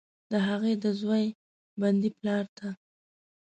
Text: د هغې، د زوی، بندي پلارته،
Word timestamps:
د 0.31 0.33
هغې، 0.47 0.73
د 0.83 0.85
زوی، 1.01 1.25
بندي 1.79 2.09
پلارته، 2.17 2.67